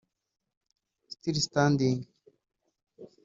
Still 1.09 1.35
Standing 1.39 2.01